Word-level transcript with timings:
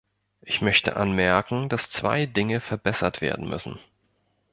Ich 0.41 0.61
möchte 0.61 0.95
anmerken, 0.95 1.69
dass 1.69 1.91
zwei 1.91 2.25
Dinge 2.25 2.59
verbessert 2.59 3.21
werden 3.21 3.47
müssen. 3.47 3.77